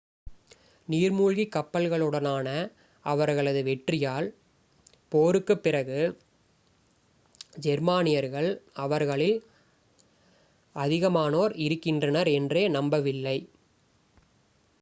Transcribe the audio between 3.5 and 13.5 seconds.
வெற்றியால் போருக்குப் பிறகு ஜெர்மனியர்கள் அவர்களில் அதிகமானோர் இருக்கின்றனர் என்றே நம்பவில்லை